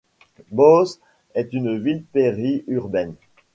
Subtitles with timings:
[0.49, 0.97] Boos
[1.35, 3.13] est une ville péri-urbaine.